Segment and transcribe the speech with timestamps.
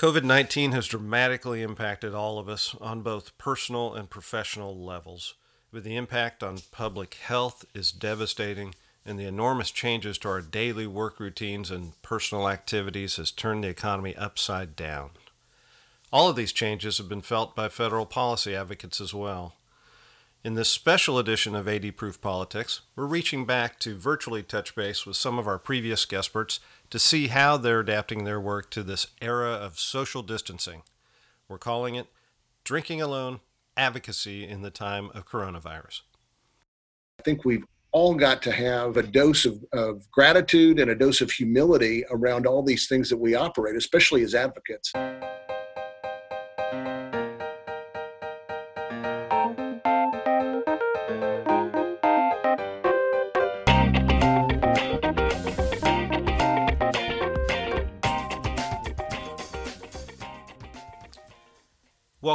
[0.00, 5.34] COVID 19 has dramatically impacted all of us on both personal and professional levels.
[5.70, 8.74] But the impact on public health is devastating,
[9.04, 13.68] and the enormous changes to our daily work routines and personal activities has turned the
[13.68, 15.10] economy upside down.
[16.10, 19.52] All of these changes have been felt by federal policy advocates as well.
[20.42, 25.04] In this special edition of 80 Proof Politics, we're reaching back to virtually touch base
[25.04, 29.08] with some of our previous guestperts to see how they're adapting their work to this
[29.20, 30.80] era of social distancing.
[31.46, 32.06] We're calling it
[32.64, 33.40] Drinking Alone
[33.76, 36.00] Advocacy in the Time of Coronavirus.
[37.18, 41.20] I think we've all got to have a dose of, of gratitude and a dose
[41.20, 44.90] of humility around all these things that we operate, especially as advocates.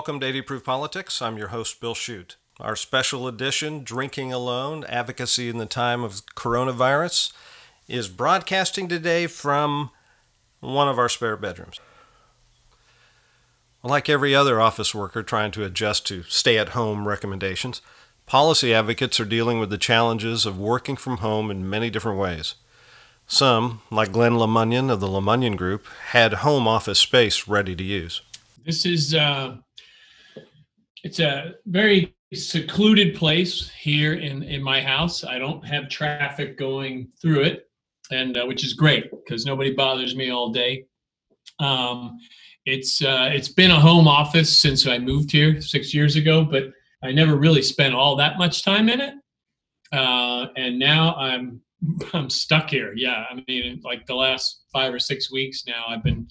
[0.06, 1.20] Welcome to 80 Proof Politics.
[1.20, 2.36] I'm your host, Bill Shute.
[2.60, 7.34] Our special edition, Drinking Alone Advocacy in the Time of Coronavirus,
[7.88, 9.90] is broadcasting today from
[10.60, 11.80] one of our spare bedrooms.
[13.82, 17.82] Like every other office worker trying to adjust to stay at home recommendations,
[18.28, 22.54] policy advocates are dealing with the challenges of working from home in many different ways.
[23.26, 28.22] Some, like Glenn Lemunyon of the Lemunyon Group, had home office space ready to use.
[28.64, 29.56] This is uh,
[31.06, 35.24] it's a very secluded place here in in my house.
[35.24, 37.70] I don't have traffic going through it,
[38.10, 40.86] and uh, which is great because nobody bothers me all day.
[41.60, 42.18] Um,
[42.66, 46.64] it's uh, it's been a home office since I moved here six years ago, but
[47.04, 49.14] I never really spent all that much time in it.
[49.94, 51.62] Uh, and now I'm
[52.14, 52.94] I'm stuck here.
[52.96, 56.28] Yeah, I mean, like the last five or six weeks now, I've been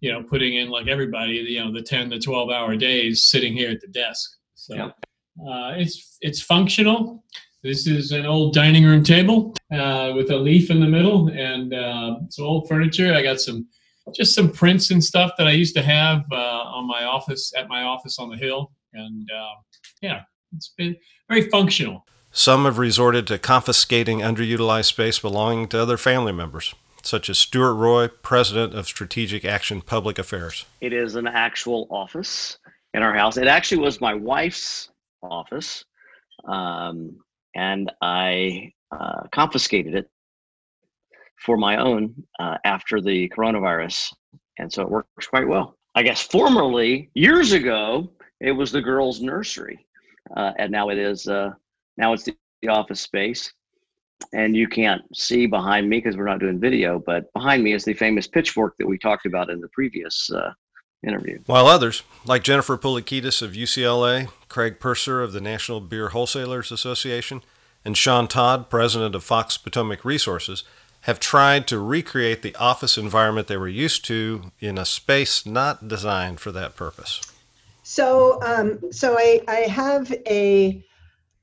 [0.00, 3.52] you know, putting in like everybody, you know, the 10 to 12 hour days sitting
[3.52, 4.36] here at the desk.
[4.54, 4.86] So yeah.
[4.86, 7.24] uh, it's it's functional.
[7.62, 11.74] This is an old dining room table uh, with a leaf in the middle and
[11.74, 13.14] uh, some old furniture.
[13.14, 13.66] I got some
[14.14, 17.68] just some prints and stuff that I used to have uh, on my office at
[17.68, 18.72] my office on the hill.
[18.94, 19.54] And uh,
[20.00, 20.22] yeah,
[20.56, 20.96] it's been
[21.28, 22.06] very functional.
[22.32, 26.74] Some have resorted to confiscating underutilized space belonging to other family members
[27.06, 30.66] such as Stuart Roy, President of Strategic Action Public Affairs.
[30.80, 32.58] It is an actual office
[32.94, 33.36] in our house.
[33.36, 34.90] It actually was my wife's
[35.22, 35.84] office,
[36.46, 37.16] um,
[37.54, 40.10] and I uh, confiscated it
[41.36, 44.12] for my own uh, after the coronavirus.
[44.58, 45.76] And so it works quite well.
[45.94, 49.86] I guess formerly, years ago, it was the girls' nursery,
[50.36, 51.50] uh, and now it is uh,
[51.96, 53.52] now it's the office space
[54.32, 57.84] and you can't see behind me because we're not doing video, but behind me is
[57.84, 60.52] the famous pitchfork that we talked about in the previous uh,
[61.06, 61.38] interview.
[61.46, 67.42] While others, like Jennifer Poulakidas of UCLA, Craig Purser of the National Beer Wholesalers Association,
[67.84, 70.64] and Sean Todd, president of Fox Potomac Resources,
[71.02, 75.88] have tried to recreate the office environment they were used to in a space not
[75.88, 77.22] designed for that purpose.
[77.82, 80.84] So, um, so I, I have a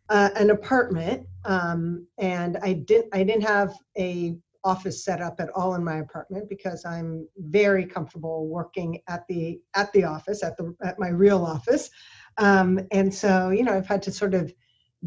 [0.09, 5.49] uh, an apartment um, and I didn't I didn't have a office set up at
[5.55, 10.57] all in my apartment because I'm very comfortable working at the at the office at
[10.57, 11.89] the at my real office,
[12.37, 14.53] um, and so you know I've had to sort of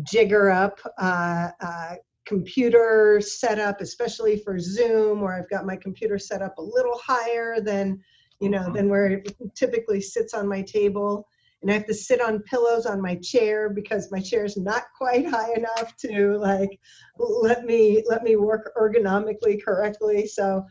[0.02, 1.94] jigger up uh, uh,
[2.24, 7.60] computer setup, especially for Zoom, where I've got my computer set up a little higher
[7.60, 8.00] than
[8.40, 8.72] you know mm-hmm.
[8.72, 11.28] than where it typically sits on my table
[11.62, 14.84] and I have to sit on pillows on my chair because my chair is not
[14.96, 16.78] quite high enough to like
[17.18, 20.26] let me let me work ergonomically correctly.
[20.26, 20.64] So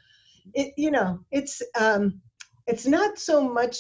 [0.54, 2.22] it you know it's um,
[2.68, 3.78] it's not so much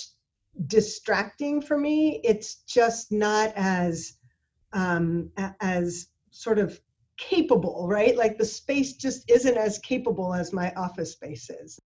[0.68, 2.22] distracting for me.
[2.24, 4.14] It's just not as
[4.74, 5.31] um,
[5.62, 6.80] as sort of
[7.18, 8.16] capable, right?
[8.16, 11.80] Like the space just isn't as capable as my office space is.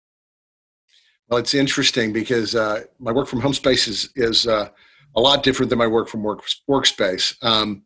[1.29, 4.69] Well, it's interesting because uh, my work from home space is is uh,
[5.15, 7.35] a lot different than my work from work workspace.
[7.43, 7.83] Um,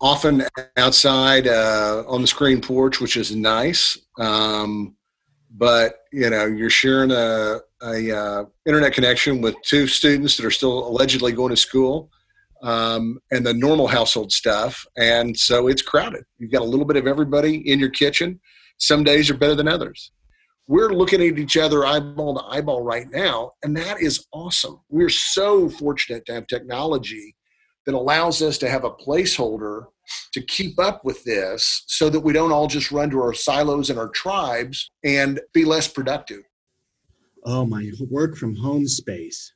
[0.00, 0.44] often
[0.76, 3.96] outside uh, on the screen porch, which is nice.
[4.18, 4.96] Um,
[5.50, 10.50] but you know, you're sharing a, a uh, internet connection with two students that are
[10.50, 12.10] still allegedly going to school,
[12.62, 16.24] um, and the normal household stuff, and so it's crowded.
[16.38, 18.40] You've got a little bit of everybody in your kitchen.
[18.78, 20.10] Some days are better than others
[20.66, 24.80] we're looking at each other eyeball to eyeball right now, and that is awesome.
[24.88, 27.36] We're so fortunate to have technology
[27.86, 29.86] that allows us to have a placeholder
[30.32, 33.90] to keep up with this so that we don't all just run to our silos
[33.90, 36.42] and our tribes and be less productive.
[37.44, 39.52] Oh, my work from home space.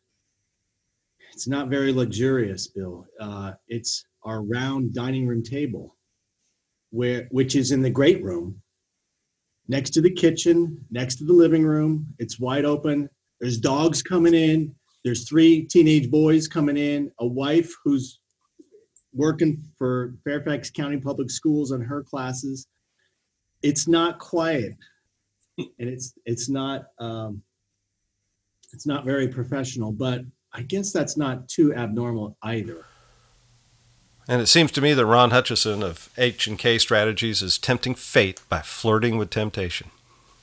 [1.32, 3.06] It's not very luxurious, Bill.
[3.20, 5.96] Uh, it's our round dining room table,
[6.90, 8.60] where which is in the great room,
[9.68, 12.06] next to the kitchen, next to the living room.
[12.18, 13.08] It's wide open.
[13.40, 14.74] There's dogs coming in.
[15.04, 17.10] There's three teenage boys coming in.
[17.20, 18.20] A wife who's
[19.12, 22.66] working for Fairfax County Public Schools on her classes.
[23.62, 24.74] It's not quiet,
[25.58, 27.42] and it's it's not um,
[28.72, 29.92] it's not very professional.
[29.92, 30.22] But
[30.52, 32.84] I guess that's not too abnormal either.
[34.28, 37.94] And it seems to me that Ron Hutchison of H and K Strategies is tempting
[37.94, 39.90] fate by flirting with temptation.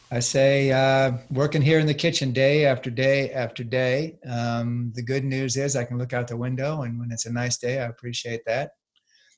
[0.09, 4.15] I say uh, working here in the kitchen day after day after day.
[4.29, 7.31] Um, the good news is I can look out the window, and when it's a
[7.31, 8.75] nice day, I appreciate that.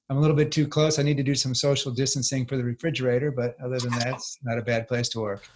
[0.09, 0.99] I'm a little bit too close.
[0.99, 4.37] I need to do some social distancing for the refrigerator, but other than that, it's
[4.43, 5.49] not a bad place to work.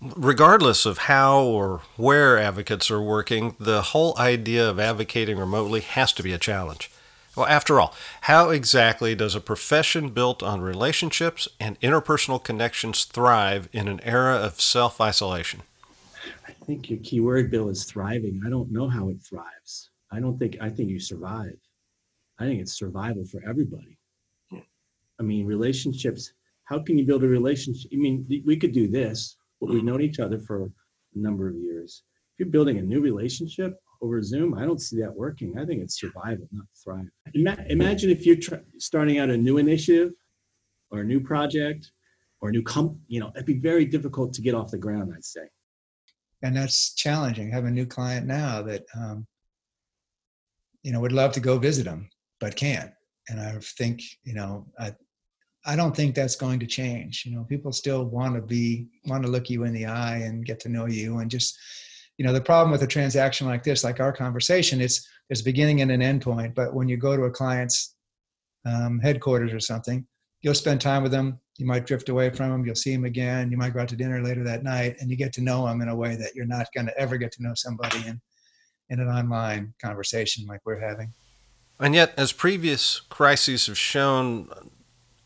[0.00, 6.12] Regardless of how or where advocates are working, the whole idea of advocating remotely has
[6.14, 6.90] to be a challenge.
[7.36, 13.68] Well, after all, how exactly does a profession built on relationships and interpersonal connections thrive
[13.72, 15.62] in an era of self isolation?
[16.46, 18.40] I think your key word, Bill, is thriving.
[18.46, 19.90] I don't know how it thrives.
[20.12, 21.58] I don't think, I think you survive.
[22.38, 23.98] I think it's survival for everybody.
[25.18, 26.32] I mean, relationships,
[26.64, 27.90] how can you build a relationship?
[27.92, 30.70] I mean, we could do this, but we've known each other for a
[31.14, 32.02] number of years.
[32.32, 35.58] If you're building a new relationship over Zoom, I don't see that working.
[35.58, 37.08] I think it's survival, not thrive.
[37.32, 40.12] Ima- imagine if you're tr- starting out a new initiative
[40.90, 41.90] or a new project
[42.40, 45.12] or a new comp, you know, it'd be very difficult to get off the ground,
[45.14, 45.46] I'd say.
[46.42, 47.50] And that's challenging.
[47.50, 49.26] I have a new client now that, um,
[50.82, 52.10] you know, would love to go visit them,
[52.40, 52.90] but can't.
[53.30, 54.92] And I think, you know, I,
[55.64, 57.24] I don't think that's going to change.
[57.24, 60.44] You know, people still want to be, want to look you in the eye and
[60.44, 61.58] get to know you and just,
[62.18, 65.44] you know the problem with a transaction like this like our conversation it's there's a
[65.44, 67.94] beginning and an end point but when you go to a client's
[68.66, 70.06] um, headquarters or something
[70.42, 73.50] you'll spend time with them you might drift away from them you'll see them again
[73.50, 75.80] you might go out to dinner later that night and you get to know them
[75.80, 78.20] in a way that you're not going to ever get to know somebody in
[78.90, 81.12] in an online conversation like we're having.
[81.80, 84.48] And yet as previous crises have shown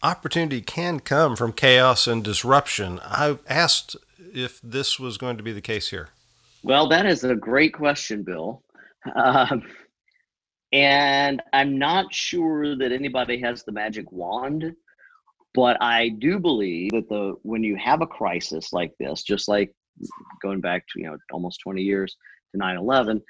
[0.02, 3.00] opportunity can come from chaos and disruption.
[3.04, 6.10] I've asked if this was going to be the case here
[6.68, 8.62] well, that is a great question, Bill.
[9.16, 9.62] Um,
[10.70, 14.74] and I'm not sure that anybody has the magic wand,
[15.54, 19.72] but I do believe that the when you have a crisis like this, just like
[20.42, 22.14] going back to you know almost 20 years
[22.52, 23.22] to 9/11,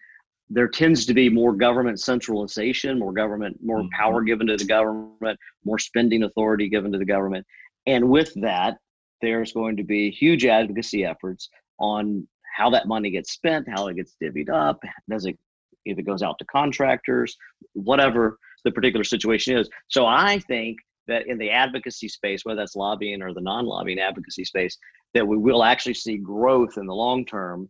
[0.50, 4.00] there tends to be more government centralization, more government, more mm-hmm.
[4.00, 7.46] power given to the government, more spending authority given to the government,
[7.86, 8.78] and with that,
[9.22, 11.48] there's going to be huge advocacy efforts
[11.78, 12.26] on
[12.58, 15.38] how that money gets spent, how it gets divvied up, does it
[15.84, 17.36] if it goes out to contractors,
[17.72, 19.70] whatever the particular situation is.
[19.86, 20.76] So I think
[21.06, 24.76] that in the advocacy space, whether that's lobbying or the non-lobbying advocacy space,
[25.14, 27.68] that we will actually see growth in the long term.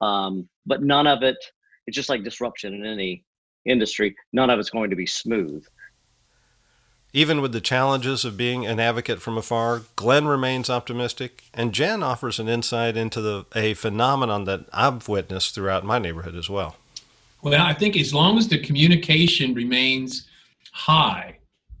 [0.00, 1.36] Um, but none of it,
[1.86, 3.24] it's just like disruption in any
[3.66, 5.64] industry, none of it's going to be smooth.
[7.18, 12.00] Even with the challenges of being an advocate from afar, Glenn remains optimistic, and Jen
[12.00, 16.76] offers an insight into the, a phenomenon that I've witnessed throughout my neighborhood as well.
[17.42, 20.28] Well, I think as long as the communication remains
[20.70, 21.38] high,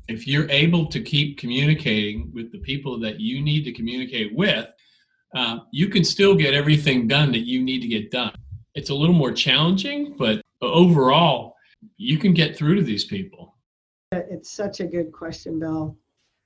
[0.08, 4.66] if you're able to keep communicating with the people that you need to communicate with,
[5.36, 8.34] uh, you can still get everything done that you need to get done.
[8.74, 11.54] It's a little more challenging, but overall,
[11.96, 13.54] you can get through to these people.
[14.12, 15.96] It's such a good question, Bill.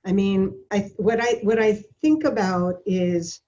[0.05, 3.41] I mean, I what I what I think about is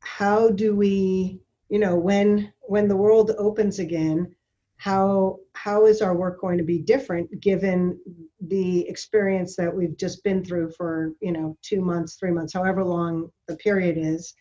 [0.00, 4.34] how do we, you know, when when the world opens again,
[4.76, 7.98] how how is our work going to be different given
[8.40, 12.84] the experience that we've just been through for, you know, 2 months, 3 months, however
[12.84, 14.32] long the period is.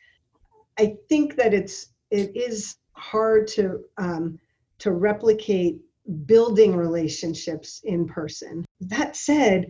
[0.77, 4.37] I think that it's it is hard to um,
[4.77, 5.81] to replicate
[6.25, 8.65] building relationships in person.
[8.81, 9.67] That said,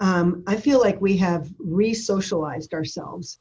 [0.00, 3.38] um, I feel like we have re socialized ourselves.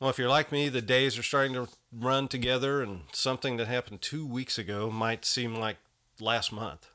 [0.00, 3.68] Well, if you're like me, the days are starting to run together, and something that
[3.68, 5.76] happened two weeks ago might seem like
[6.18, 6.88] last month.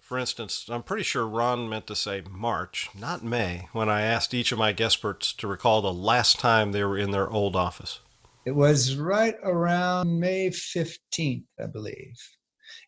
[0.00, 4.34] For instance, I'm pretty sure Ron meant to say March, not May, when I asked
[4.34, 7.56] each of my guest experts to recall the last time they were in their old
[7.56, 8.00] office.
[8.44, 12.14] It was right around May 15th, I believe.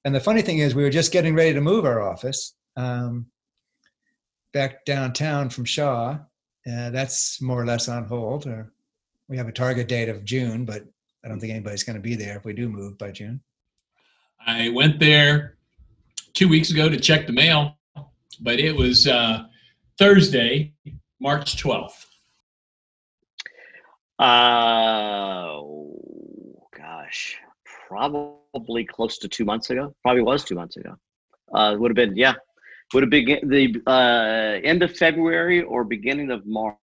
[0.04, 3.26] And the funny thing is, we were just getting ready to move our office um,
[4.52, 6.18] back downtown from Shaw.
[6.66, 8.46] Uh, that's more or less on hold.
[8.46, 8.72] Or
[9.28, 10.84] we have a target date of June, but
[11.24, 13.40] I don't think anybody's going to be there if we do move by June.
[14.46, 15.56] I went there
[16.34, 17.78] two weeks ago to check the mail,
[18.40, 19.44] but it was uh,
[19.98, 20.74] Thursday,
[21.18, 22.04] March 12th.
[24.18, 25.60] Uh,
[26.76, 27.36] gosh,
[27.88, 28.43] probably
[28.84, 29.94] close to two months ago.
[30.02, 30.96] Probably was two months ago.
[31.52, 32.34] Uh, would have been yeah,
[32.92, 36.78] would have been the uh, end of February or beginning of March.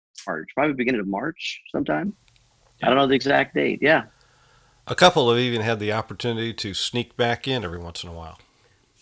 [0.54, 2.14] Probably beginning of March sometime.
[2.82, 3.80] I don't know the exact date.
[3.82, 4.04] Yeah.
[4.86, 8.12] A couple have even had the opportunity to sneak back in every once in a
[8.12, 8.38] while.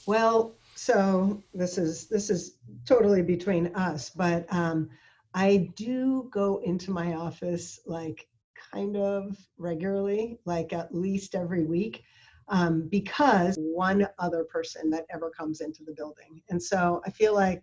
[0.07, 4.91] Well, so this is this is totally between us, but um,
[5.35, 8.27] I do go into my office like
[8.73, 12.05] kind of regularly, like at least every week,
[12.51, 17.35] um, because one other person that ever comes into the building, and so I feel
[17.35, 17.63] like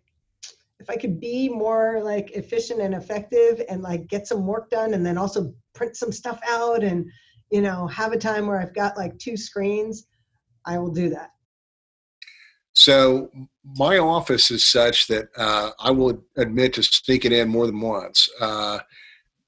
[0.79, 4.93] if I could be more like efficient and effective and like get some work done
[4.93, 7.05] and then also print some stuff out and
[7.51, 10.07] you know have a time where I've got like two screens,
[10.65, 11.31] I will do that.
[12.73, 13.31] So
[13.77, 18.29] my office is such that uh, I will admit to sneaking in more than once.
[18.41, 18.79] Uh,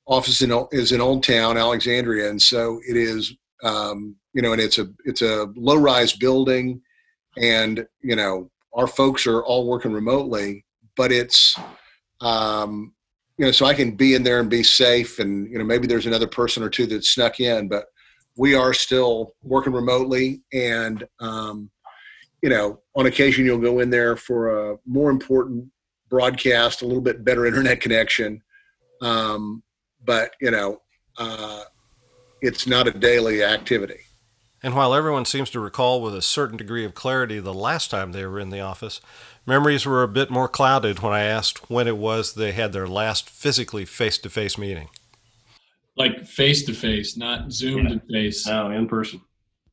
[0.06, 3.34] office in, is in Old Town, Alexandria, and so it is.
[3.64, 6.80] Um, you know, and it's a it's a low rise building,
[7.42, 10.64] and you know our folks are all working remotely,
[10.96, 11.58] but it's
[12.22, 12.94] um,
[13.40, 15.88] you know so I can be in there and be safe, and you know maybe
[15.88, 17.86] there's another person or two that snuck in, but
[18.38, 21.72] we are still working remotely, and um,
[22.44, 25.66] you know, on occasion you'll go in there for a more important
[26.10, 28.42] broadcast, a little bit better internet connection.
[29.02, 29.64] Um,
[30.06, 30.82] but, you know,
[31.18, 31.64] uh,
[32.42, 34.00] it's not a daily activity.
[34.64, 38.12] And while everyone seems to recall with a certain degree of clarity the last time
[38.12, 39.00] they were in the office,
[39.46, 42.88] memories were a bit more clouded when I asked when it was they had their
[42.88, 44.90] last physically face to face meeting.
[45.96, 48.46] Like face to face, not Zoom to face.
[48.48, 49.22] No, in person.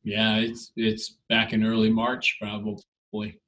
[0.03, 3.39] Yeah, it's it's back in early March probably.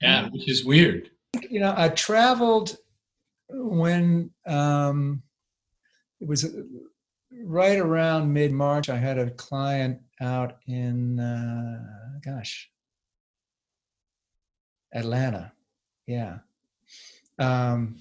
[0.00, 1.10] Yeah, which is weird.
[1.48, 2.76] You know, I traveled
[3.48, 5.22] when um,
[6.20, 6.44] it was
[7.44, 8.88] right around mid March.
[8.88, 12.70] I had a client out in, uh, gosh,
[14.94, 15.52] Atlanta.
[16.06, 16.38] Yeah.
[17.38, 17.96] Um,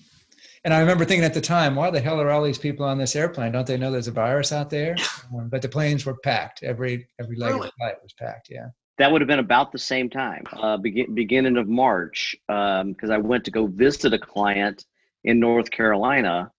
[0.65, 2.97] and I remember thinking at the time, why the hell are all these people on
[2.97, 3.53] this airplane?
[3.53, 4.95] Don't they know there's a virus out there?
[5.33, 6.63] Um, but the planes were packed.
[6.63, 8.49] Every every leg of the flight was packed.
[8.49, 8.69] Yeah.
[8.97, 13.11] That would have been about the same time, uh, begin, beginning of March, because um,
[13.11, 14.85] I went to go visit a client
[15.23, 16.51] in North Carolina.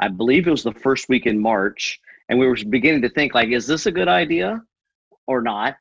[0.00, 3.34] I believe it was the first week in March, and we were beginning to think
[3.34, 4.62] like, is this a good idea
[5.26, 5.76] or not?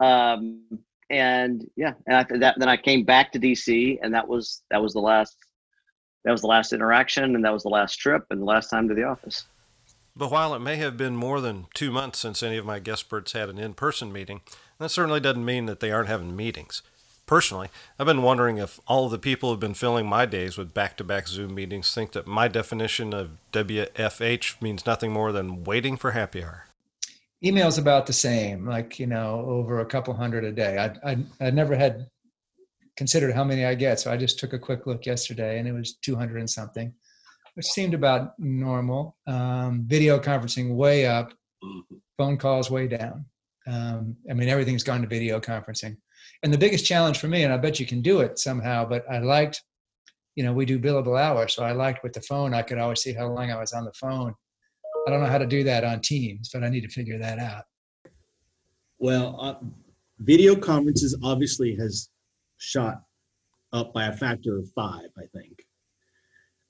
[0.00, 0.62] Um,
[1.10, 4.82] and yeah, and I, that, then I came back to DC, and that was that
[4.82, 5.36] was the last
[6.24, 8.88] that was the last interaction and that was the last trip and the last time
[8.88, 9.44] to the office.
[10.14, 13.02] But while it may have been more than two months since any of my guest
[13.02, 14.42] experts had an in person meeting,
[14.78, 16.82] that certainly doesn't mean that they aren't having meetings.
[17.32, 20.74] Personally, I've been wondering if all of the people who've been filling my days with
[20.74, 25.64] back to back Zoom meetings think that my definition of WFH means nothing more than
[25.64, 26.66] waiting for happy hour.
[27.42, 30.76] Email's about the same, like, you know, over a couple hundred a day.
[30.76, 32.06] I, I, I never had
[32.98, 33.98] considered how many I get.
[33.98, 36.92] So I just took a quick look yesterday and it was 200 and something,
[37.54, 39.16] which seemed about normal.
[39.26, 41.32] Um, video conferencing way up,
[41.64, 41.96] mm-hmm.
[42.18, 43.24] phone calls way down.
[43.66, 45.96] Um, I mean, everything's gone to video conferencing.
[46.42, 49.04] And the biggest challenge for me, and I bet you can do it somehow, but
[49.10, 49.62] I liked,
[50.34, 51.54] you know, we do billable hours.
[51.54, 53.84] So I liked with the phone, I could always see how long I was on
[53.84, 54.34] the phone.
[55.06, 57.38] I don't know how to do that on Teams, but I need to figure that
[57.38, 57.64] out.
[58.98, 59.54] Well, uh,
[60.20, 62.08] video conferences obviously has
[62.58, 63.02] shot
[63.72, 65.64] up by a factor of five, I think.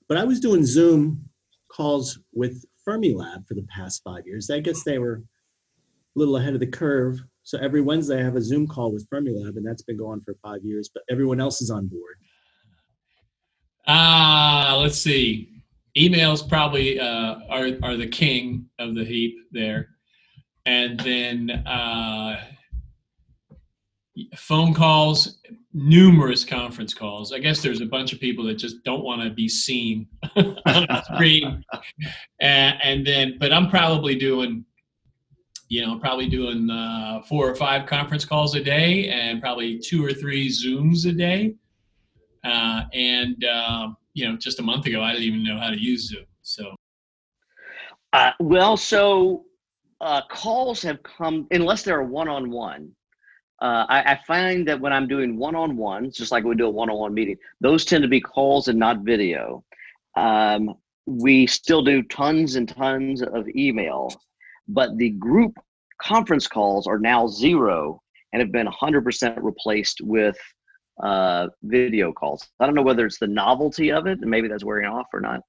[0.07, 1.29] But I was doing Zoom
[1.71, 4.49] calls with Fermilab for the past five years.
[4.49, 5.23] I guess they were
[6.15, 7.23] a little ahead of the curve.
[7.43, 10.35] So every Wednesday I have a Zoom call with Fermilab, and that's been going for
[10.41, 12.15] five years, but everyone else is on board.
[13.85, 15.61] Ah, uh, let's see.
[15.97, 19.89] Emails probably uh, are, are the king of the heap there.
[20.65, 22.39] And then uh,
[24.35, 25.39] phone calls,
[25.73, 27.33] numerous conference calls.
[27.33, 30.55] I guess there's a bunch of people that just don't want to be seen on
[30.65, 31.63] the screen.
[32.41, 34.65] And, and, then, but I'm probably doing,
[35.69, 40.05] you know, probably doing uh, four or five conference calls a day and probably two
[40.05, 41.55] or three Zooms a day.
[42.43, 45.79] Uh, and, uh, you know, just a month ago, I didn't even know how to
[45.79, 46.25] use Zoom.
[46.41, 46.75] So,
[48.11, 49.45] uh, well, so
[50.01, 52.91] uh, calls have come, unless they're one on one
[53.63, 57.85] I, find that when I'm doing one-on-ones, just like we do a one-on-one meeting, those
[57.85, 59.63] tend to be calls and not video.
[60.15, 64.13] Um, we still do tons and tons of email,
[64.67, 65.53] but the group
[66.01, 68.01] conference calls are now zero
[68.31, 70.37] and have been 100% replaced with
[71.01, 72.47] uh, video calls.
[72.59, 75.21] I don't know whether it's the novelty of it, and maybe that's wearing off or
[75.21, 75.41] not.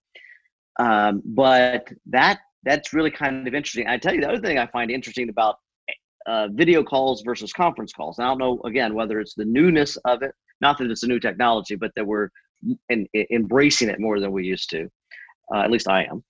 [0.79, 3.87] Um, but that that's really kind of interesting.
[3.87, 5.57] I tell you, the other thing I find interesting about
[6.27, 8.19] uh, video calls versus conference calls.
[8.19, 11.07] And I don't know again whether it's the newness of it, not that it's a
[11.07, 12.29] new technology, but that we're
[12.89, 14.89] in, in embracing it more than we used to.
[15.55, 16.25] Uh, at least I am,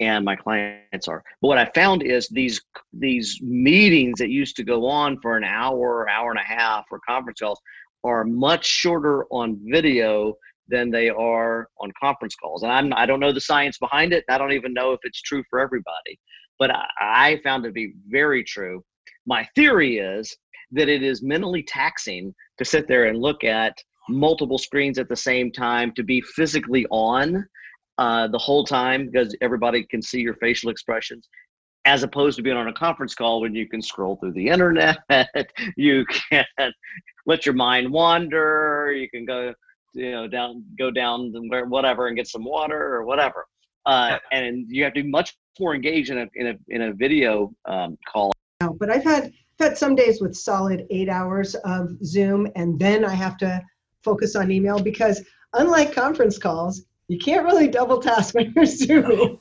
[0.00, 1.22] and my clients are.
[1.40, 2.60] But what I found is these
[2.92, 7.00] these meetings that used to go on for an hour, hour and a half, or
[7.06, 7.60] conference calls
[8.04, 10.34] are much shorter on video
[10.68, 12.62] than they are on conference calls.
[12.62, 14.24] And I'm I don't know the science behind it.
[14.28, 16.18] I don't even know if it's true for everybody,
[16.58, 18.84] but I, I found it to be very true
[19.28, 20.34] my theory is
[20.72, 23.76] that it is mentally taxing to sit there and look at
[24.08, 27.46] multiple screens at the same time, to be physically on
[27.98, 31.28] uh, the whole time because everybody can see your facial expressions,
[31.84, 34.98] as opposed to being on a conference call when you can scroll through the internet,
[35.76, 36.44] you can
[37.26, 39.52] let your mind wander, you can go,
[39.94, 43.46] you know, down, go down where whatever and get some water or whatever.
[43.86, 46.92] Uh, and you have to be much more engaged in a in a in a
[46.92, 51.90] video um, call now, but I've had had some days with solid eight hours of
[52.04, 53.62] Zoom, and then I have to
[54.02, 55.24] focus on email because
[55.54, 59.38] unlike conference calls, you can't really double task when you're Zooming.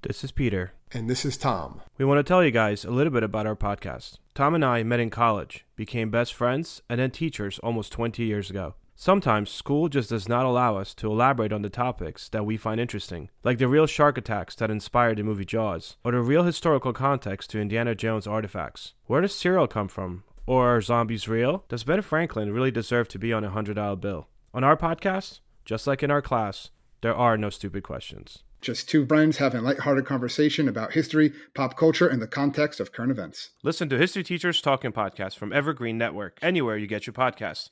[0.00, 0.72] This is Peter.
[0.92, 1.80] And this is Tom.
[1.98, 4.18] We want to tell you guys a little bit about our podcast.
[4.34, 8.50] Tom and I met in college, became best friends, and then teachers almost 20 years
[8.50, 8.74] ago.
[8.96, 12.80] Sometimes school just does not allow us to elaborate on the topics that we find
[12.80, 16.92] interesting, like the real shark attacks that inspired the movie Jaws, or the real historical
[16.92, 18.94] context to Indiana Jones artifacts.
[19.06, 20.22] Where does cereal come from?
[20.46, 21.64] Or are zombies real?
[21.68, 24.28] Does Ben Franklin really deserve to be on a $100 bill?
[24.52, 26.70] On our podcast, just like in our class,
[27.00, 28.42] there are no stupid questions.
[28.60, 32.92] Just two friends having a lighthearted conversation about history, pop culture, and the context of
[32.92, 33.50] current events.
[33.62, 37.68] Listen to History Teachers Talking Podcast from Evergreen Network, anywhere you get your podcast.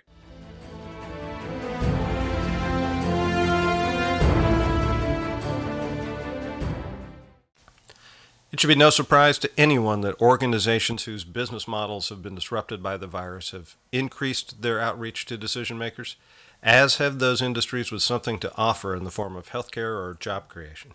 [8.53, 12.83] It should be no surprise to anyone that organizations whose business models have been disrupted
[12.83, 16.17] by the virus have increased their outreach to decision makers,
[16.63, 20.49] as have those industries with something to offer in the form of healthcare or job
[20.49, 20.93] creation.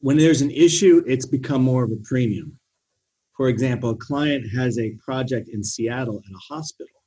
[0.00, 2.58] When there's an issue, it's become more of a premium.
[3.36, 7.04] For example, a client has a project in Seattle at a hospital,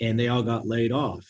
[0.00, 1.26] and they all got laid off.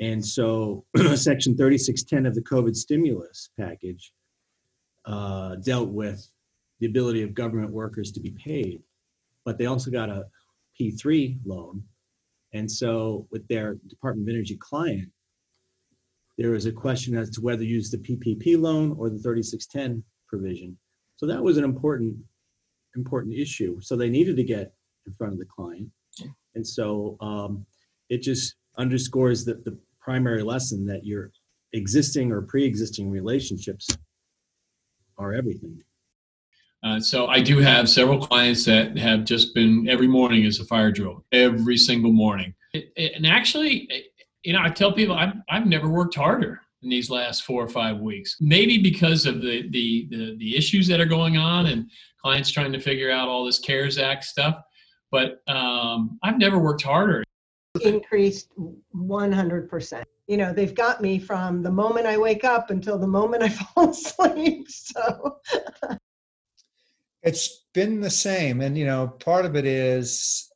[0.00, 4.12] And so, Section 3610 of the COVID stimulus package
[5.06, 6.26] uh, dealt with
[6.80, 8.82] the ability of government workers to be paid,
[9.44, 10.26] but they also got a
[10.78, 11.82] P3 loan.
[12.52, 15.08] And so with their Department of Energy client,
[16.38, 20.02] there was a question as to whether to use the PPP loan or the 3610
[20.26, 20.76] provision.
[21.16, 22.16] So that was an important,
[22.96, 23.78] important issue.
[23.80, 24.72] So they needed to get
[25.06, 25.90] in front of the client.
[26.54, 27.66] And so um,
[28.08, 31.30] it just underscores that the primary lesson that your
[31.72, 33.86] existing or pre-existing relationships
[35.20, 35.82] are everything.
[36.82, 40.64] Uh, so I do have several clients that have just been every morning is a
[40.64, 42.54] fire drill, every single morning.
[42.72, 43.88] It, it, and actually,
[44.42, 47.68] you know, I tell people I've, I've never worked harder in these last four or
[47.68, 48.36] five weeks.
[48.40, 51.90] Maybe because of the, the the the issues that are going on and
[52.22, 54.56] clients trying to figure out all this CARES Act stuff.
[55.10, 57.24] But um, I've never worked harder.
[57.82, 58.48] Increased
[58.96, 63.42] 100% you know they've got me from the moment i wake up until the moment
[63.42, 65.38] i fall asleep so.
[67.22, 70.50] It's been the same and you know part of it is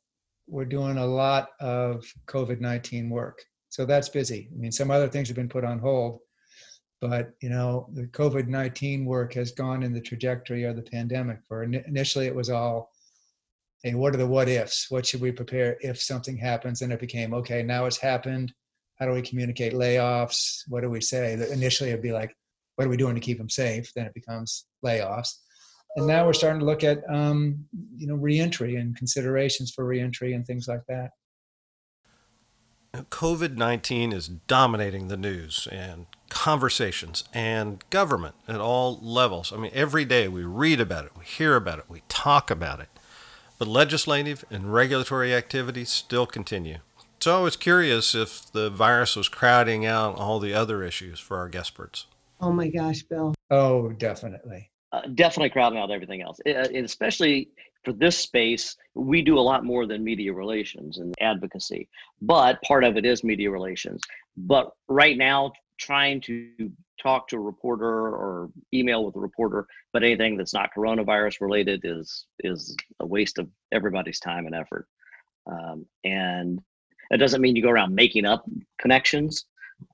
[0.47, 4.49] we're doing a lot of covid-19 work so that's busy.
[4.51, 6.21] I mean some other things have been put on hold
[7.01, 11.61] but you know the covid-19 work has gone in the trajectory of the pandemic for
[11.61, 12.89] initially it was all
[13.83, 14.87] hey what are the what ifs?
[14.89, 16.81] What should we prepare if something happens?
[16.81, 18.51] And it became okay now it's happened
[18.99, 20.61] how do we communicate layoffs?
[20.67, 21.33] What do we say?
[21.51, 22.35] Initially, it'd be like,
[22.75, 23.91] what are we doing to keep them safe?
[23.95, 25.33] Then it becomes layoffs.
[25.95, 30.33] And now we're starting to look at, um, you know, reentry and considerations for reentry
[30.33, 31.11] and things like that.
[32.93, 39.51] COVID 19 is dominating the news and conversations and government at all levels.
[39.51, 42.79] I mean, every day we read about it, we hear about it, we talk about
[42.79, 42.87] it.
[43.57, 46.79] But legislative and regulatory activities still continue.
[47.19, 51.37] So I was curious if the virus was crowding out all the other issues for
[51.37, 52.05] our experts.
[52.39, 53.33] Oh my gosh, Bill.
[53.49, 54.69] Oh, definitely.
[54.91, 56.39] Uh, definitely crowding out everything else.
[56.45, 57.49] It, uh, it, especially
[57.83, 61.87] for this space, we do a lot more than media relations and advocacy,
[62.21, 64.01] but part of it is media relations.
[64.37, 70.03] But right now, trying to talk to a reporter or email with a reporter, but
[70.03, 74.87] anything that's not coronavirus related is is a waste of everybody's time and effort.
[75.47, 76.61] Um, and
[77.11, 78.45] it doesn't mean you go around making up
[78.79, 79.45] connections,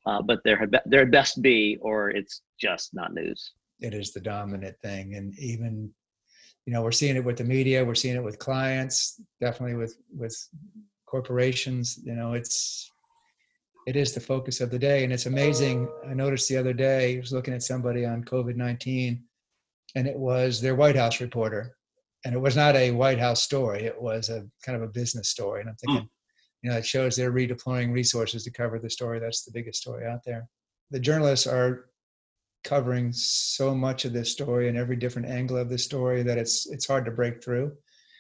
[0.06, 3.54] uh, but there had be, there had best be, or it's just not news.
[3.80, 5.91] It is the dominant thing, and even
[6.65, 9.97] you know we're seeing it with the media, we're seeing it with clients, definitely with
[10.15, 10.36] with
[11.06, 12.00] corporations.
[12.04, 12.89] You know, it's
[13.88, 15.89] it is the focus of the day, and it's amazing.
[16.08, 19.24] I noticed the other day I was looking at somebody on COVID nineteen,
[19.95, 21.76] and it was their White House reporter,
[22.24, 23.84] and it was not a White House story.
[23.86, 26.06] It was a kind of a business story, and I'm thinking.
[26.06, 26.10] Mm
[26.62, 29.19] you know, it shows they're redeploying resources to cover the story.
[29.19, 30.47] That's the biggest story out there.
[30.91, 31.86] The journalists are
[32.63, 36.69] covering so much of this story and every different angle of this story that it's
[36.69, 37.71] it's hard to break through.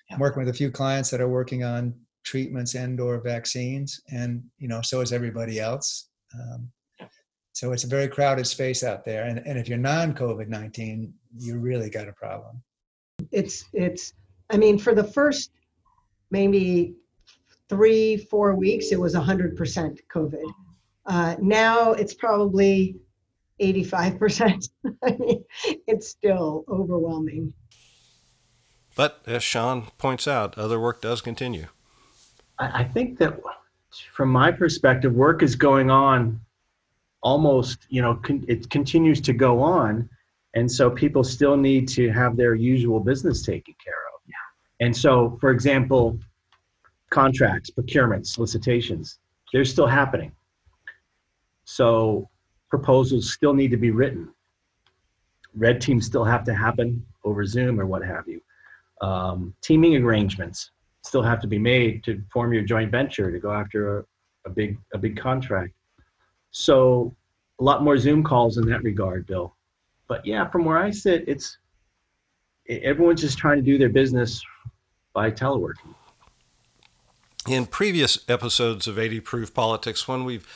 [0.09, 0.15] Yeah.
[0.15, 4.43] I'm working with a few clients that are working on treatments and or vaccines, and
[4.57, 6.09] you know, so is everybody else.
[6.33, 6.71] Um,
[7.53, 11.59] so it's a very crowded space out there, and and if you're non-COVID nineteen, you
[11.59, 12.63] really got a problem.
[13.31, 14.13] It's it's.
[14.49, 15.51] I mean, for the first
[16.31, 16.95] maybe
[17.71, 19.55] three, four weeks, it was 100%
[20.13, 20.53] COVID.
[21.05, 22.97] Uh, now it's probably
[23.61, 24.69] 85%.
[25.03, 25.45] I mean,
[25.87, 27.53] it's still overwhelming.
[28.93, 31.67] But as Sean points out, other work does continue.
[32.59, 33.39] I think that
[34.13, 36.41] from my perspective, work is going on
[37.23, 40.09] almost, you know, con- it continues to go on.
[40.55, 44.21] And so people still need to have their usual business taken care of.
[44.27, 44.85] Yeah.
[44.85, 46.19] And so, for example,
[47.11, 49.19] contracts, procurement, solicitations,
[49.53, 50.31] they're still happening.
[51.65, 52.27] So
[52.69, 54.29] proposals still need to be written.
[55.53, 58.41] Red teams still have to happen over Zoom or what have you.
[59.01, 60.71] Um, teaming arrangements
[61.03, 64.05] still have to be made to form your joint venture to go after a,
[64.45, 65.73] a big a big contract.
[66.51, 67.15] So
[67.59, 69.55] a lot more Zoom calls in that regard, Bill.
[70.07, 71.57] But yeah, from where I sit, it's
[72.69, 74.41] everyone's just trying to do their business
[75.13, 75.93] by teleworking
[77.47, 80.47] in previous episodes of 80 Proof Politics, when we've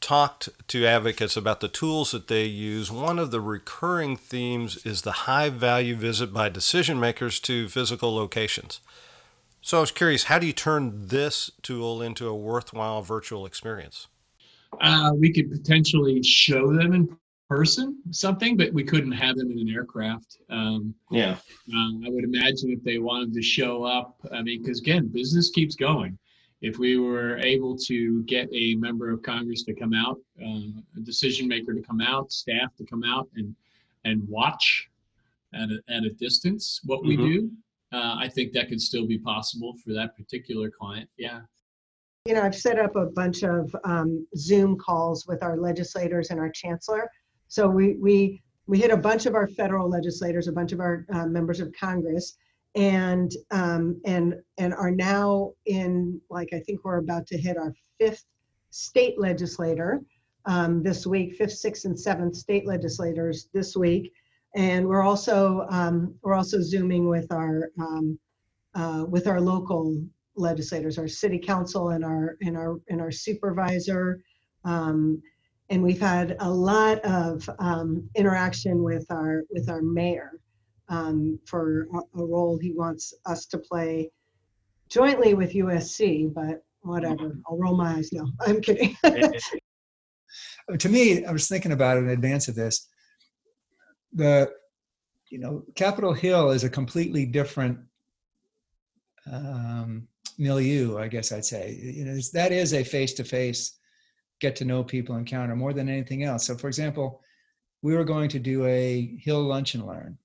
[0.00, 5.02] talked to advocates about the tools that they use, one of the recurring themes is
[5.02, 8.80] the high value visit by decision makers to physical locations.
[9.62, 14.06] So I was curious, how do you turn this tool into a worthwhile virtual experience?
[14.80, 17.16] Uh, we could potentially show them in
[17.48, 20.36] person something, but we couldn't have them in an aircraft.
[20.50, 21.36] Um, yeah.
[21.74, 25.50] Um, I would imagine if they wanted to show up, I mean, because again, business
[25.50, 26.18] keeps going
[26.62, 31.00] if we were able to get a member of Congress to come out, uh, a
[31.02, 33.54] decision maker to come out, staff to come out and
[34.04, 34.88] and watch
[35.52, 37.26] at a, at a distance what we mm-hmm.
[37.26, 37.50] do,
[37.92, 41.08] uh, I think that could still be possible for that particular client.
[41.16, 41.40] Yeah.
[42.24, 46.40] You know, I've set up a bunch of um, Zoom calls with our legislators and
[46.40, 47.08] our chancellor.
[47.48, 51.06] So we we we hit a bunch of our federal legislators, a bunch of our
[51.12, 52.36] uh, members of Congress,
[52.76, 57.74] and um, and and are now in like I think we're about to hit our
[57.98, 58.24] fifth
[58.70, 60.02] state legislator
[60.44, 64.12] um, this week, fifth, sixth, and seventh state legislators this week,
[64.54, 68.18] and we're also um, we're also zooming with our um,
[68.74, 69.98] uh, with our local
[70.36, 74.22] legislators, our city council, and our and our and our supervisor.
[74.64, 75.22] Um,
[75.70, 80.32] and we've had a lot of um, interaction with our with our mayor
[80.88, 84.10] um, for a, a, role he wants us to play
[84.88, 87.36] jointly with USC, but whatever.
[87.46, 88.12] I'll roll my eyes.
[88.12, 88.96] No, I'm kidding.
[90.78, 92.88] to me, I was thinking about it in advance of this.
[94.12, 94.50] The,
[95.30, 97.78] you know, Capitol Hill is a completely different
[99.30, 100.06] um,
[100.38, 101.78] milieu, I guess I'd say.
[101.82, 103.78] You know, that is a face-to-face,
[104.40, 106.46] get-to-know people encounter more than anything else.
[106.46, 107.22] So, for example,
[107.82, 110.18] we were going to do a Hill Lunch and Learn,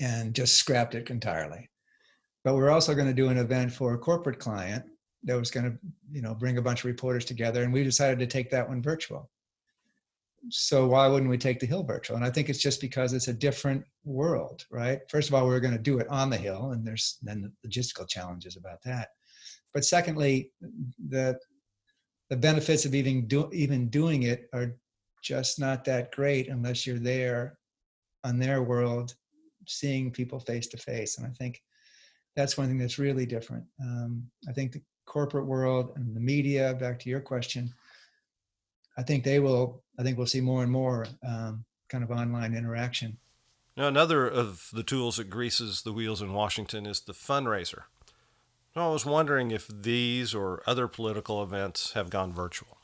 [0.00, 1.68] and just scrapped it entirely.
[2.44, 4.84] But we're also going to do an event for a corporate client
[5.24, 5.78] that was going to,
[6.12, 8.82] you know, bring a bunch of reporters together, and we decided to take that one
[8.82, 9.30] virtual.
[10.50, 12.16] So why wouldn't we take the Hill virtual?
[12.16, 15.00] And I think it's just because it's a different world, right?
[15.10, 17.42] First of all, we are going to do it on the Hill, and there's then
[17.42, 19.08] the logistical challenges about that.
[19.74, 20.52] But secondly,
[21.08, 21.38] the
[22.28, 24.76] the benefits of even do, even doing it are
[25.22, 27.58] just not that great unless you're there
[28.24, 29.14] on their world
[29.66, 31.18] seeing people face to face.
[31.18, 31.62] And I think
[32.34, 33.64] that's one thing that's really different.
[33.80, 37.72] Um, I think the corporate world and the media, back to your question,
[38.98, 42.54] I think they will, I think we'll see more and more um, kind of online
[42.54, 43.18] interaction.
[43.76, 47.82] Now, another of the tools that greases the wheels in Washington is the fundraiser.
[48.74, 52.75] I was wondering if these or other political events have gone virtual.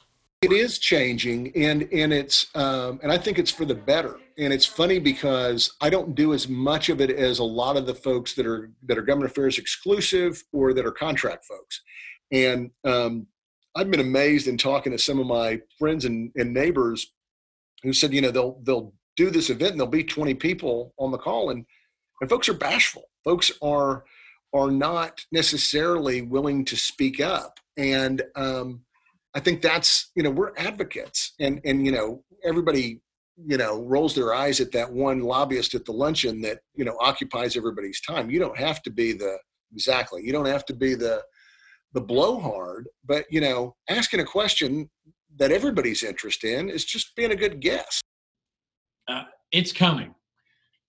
[0.42, 4.18] It is changing, and and it's um, and I think it's for the better.
[4.38, 7.86] And it's funny because I don't do as much of it as a lot of
[7.86, 11.80] the folks that are that are government affairs exclusive or that are contract folks.
[12.32, 13.28] And um,
[13.76, 17.12] I've been amazed in talking to some of my friends and, and neighbors
[17.84, 21.12] who said, you know, they'll they'll do this event and there'll be 20 people on
[21.12, 21.64] the call, and
[22.20, 23.04] and folks are bashful.
[23.22, 24.02] Folks are
[24.52, 28.80] are not necessarily willing to speak up, and um,
[29.34, 33.00] I think that's you know we're advocates, and and you know everybody
[33.36, 36.96] you know rolls their eyes at that one lobbyist at the luncheon that you know
[37.00, 38.30] occupies everybody's time.
[38.30, 39.38] You don't have to be the
[39.72, 40.22] exactly.
[40.24, 41.22] You don't have to be the
[41.94, 44.90] the blowhard, but you know asking a question
[45.36, 48.02] that everybody's interested in is just being a good guest.
[49.08, 50.14] Uh, it's coming.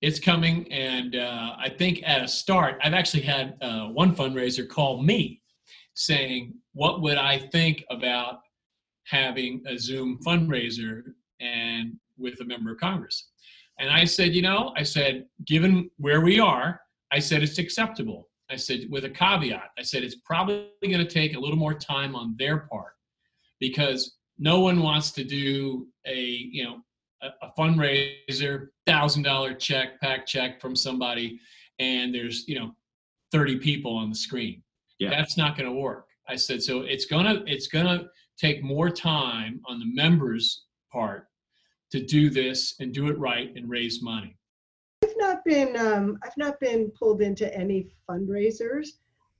[0.01, 4.67] It's coming, and uh, I think at a start, I've actually had uh, one fundraiser
[4.67, 5.41] call me
[5.95, 8.39] saying, what would I think about
[9.06, 11.03] having a Zoom fundraiser
[11.39, 13.29] and with a member of Congress?
[13.79, 16.79] And I said, you know, I said, given where we are,
[17.12, 18.29] I said it's acceptable.
[18.49, 21.73] I said, with a caveat, I said it's probably going to take a little more
[21.73, 22.93] time on their part
[23.60, 26.77] because no one wants to do a, you know,
[27.21, 31.39] a, fundraiser, thousand dollar check, pack check from somebody,
[31.79, 32.71] and there's, you know,
[33.32, 34.62] 30 people on the screen.
[35.04, 35.10] Yeah.
[35.10, 36.08] That's not going to work.
[36.28, 38.06] I said, so it's gonna it's gonna
[38.38, 41.28] take more time on the members' part
[41.92, 44.38] to do this and do it right and raise money.
[45.04, 48.88] I've not been um, I've not been pulled into any fundraisers,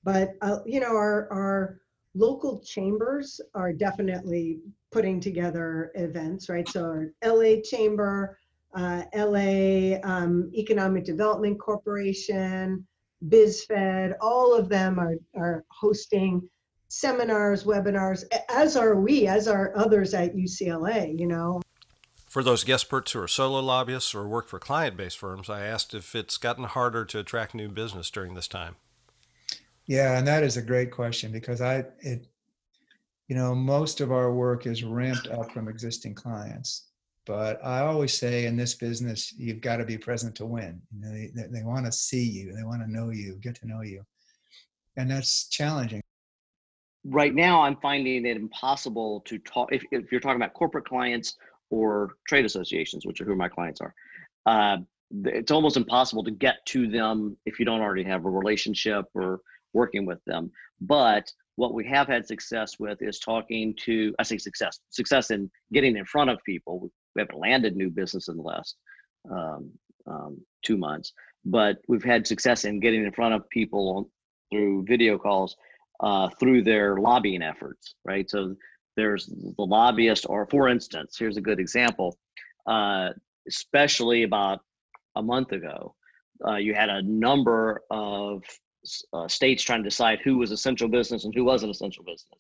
[0.04, 1.80] but uh, you know our our
[2.16, 4.60] local chambers are definitely
[4.92, 6.68] putting together events, right?
[6.68, 8.38] So our LA chamber,
[8.76, 12.86] uh, LA um, Economic Development Corporation,
[13.28, 16.48] BizFed, all of them are are hosting
[16.94, 21.62] seminars, webinars, as are we, as are others at UCLA, you know.
[22.28, 25.94] For those experts who are solo lobbyists or work for client based firms, I asked
[25.94, 28.76] if it's gotten harder to attract new business during this time.
[29.86, 32.28] Yeah, and that is a great question because I, it,
[33.28, 36.88] you know, most of our work is ramped up from existing clients.
[37.26, 40.82] But I always say in this business, you've got to be present to win.
[40.94, 43.68] You know, they, they want to see you, they want to know you, get to
[43.68, 44.04] know you.
[44.98, 46.04] And that's challenging
[47.06, 51.36] right now i'm finding it impossible to talk if, if you're talking about corporate clients
[51.70, 53.94] or trade associations which are who my clients are
[54.46, 54.78] uh,
[55.26, 59.42] it's almost impossible to get to them if you don't already have a relationship or
[59.74, 60.50] working with them
[60.82, 65.50] but what we have had success with is talking to i say success success in
[65.74, 68.76] getting in front of people we haven't landed new business in the last
[69.32, 69.72] um,
[70.08, 71.14] um, two months
[71.46, 74.10] but we've had success in getting in front of people
[74.52, 75.56] through video calls
[76.00, 78.30] uh, through their lobbying efforts, right?
[78.30, 78.56] So
[78.96, 82.18] there's the lobbyist, or for instance, here's a good example.
[82.68, 83.10] Uh,
[83.48, 84.62] especially about
[85.16, 85.96] a month ago,
[86.48, 88.44] uh, you had a number of
[89.14, 92.40] uh, states trying to decide who was essential business and who wasn't essential business.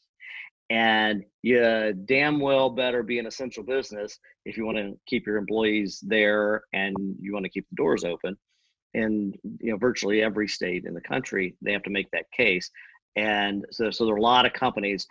[0.70, 5.38] And you damn well better be an essential business if you want to keep your
[5.38, 8.38] employees there and you want to keep the doors open.
[8.94, 12.70] And you know, virtually every state in the country, they have to make that case.
[13.16, 15.06] And so, so there are a lot of companies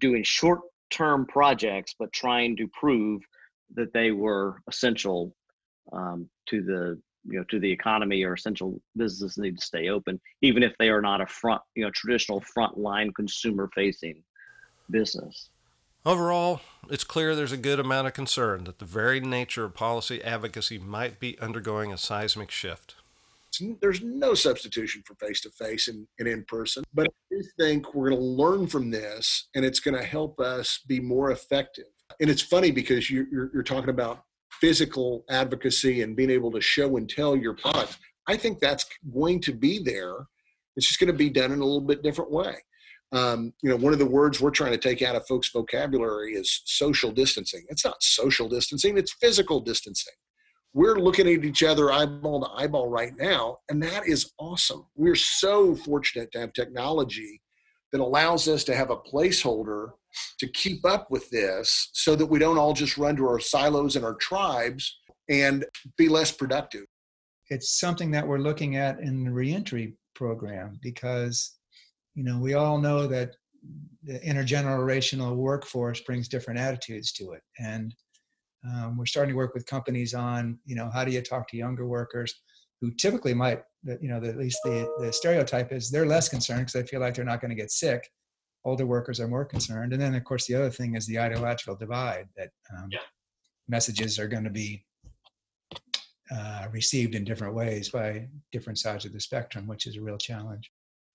[0.00, 3.22] doing short term projects, but trying to prove
[3.74, 5.34] that they were essential
[5.92, 10.20] um, to the you know to the economy or essential businesses need to stay open,
[10.42, 14.22] even if they are not a front you know traditional frontline consumer facing
[14.90, 15.50] business.
[16.06, 20.22] Overall, it's clear there's a good amount of concern that the very nature of policy
[20.22, 22.96] advocacy might be undergoing a seismic shift
[23.80, 26.84] there's no substitution for face to face and in person.
[26.94, 30.40] But I do think we're going to learn from this and it's going to help
[30.40, 31.86] us be more effective.
[32.20, 34.24] And it's funny because you, you're, you're talking about
[34.60, 37.98] physical advocacy and being able to show and tell your product.
[38.28, 40.26] I think that's going to be there.
[40.76, 42.56] It's just going to be done in a little bit different way.
[43.14, 46.34] Um, you know, one of the words we're trying to take out of folks' vocabulary
[46.34, 47.64] is social distancing.
[47.68, 50.14] It's not social distancing, it's physical distancing
[50.74, 54.84] we're looking at each other eyeball to eyeball right now, and that is awesome.
[54.96, 57.40] We're so fortunate to have technology
[57.92, 59.90] that allows us to have a placeholder
[60.40, 63.94] to keep up with this so that we don't all just run to our silos
[63.94, 64.98] and our tribes
[65.30, 65.64] and
[65.96, 66.86] be less productive.
[67.50, 71.54] It's something that we're looking at in the reentry program because
[72.14, 73.36] you know we all know that
[74.02, 77.94] the intergenerational workforce brings different attitudes to it and
[78.66, 81.56] um, we're starting to work with companies on, you know, how do you talk to
[81.56, 82.42] younger workers
[82.80, 83.62] who typically might,
[84.00, 87.14] you know, at least the, the stereotype is they're less concerned because they feel like
[87.14, 88.08] they're not going to get sick.
[88.64, 89.92] older workers are more concerned.
[89.92, 93.00] And then, of course, the other thing is the ideological divide that um, Yeah.
[93.68, 94.86] messages are going to be
[96.30, 100.16] uh, received in different ways by different sides of the spectrum, which is a real
[100.16, 100.70] challenge.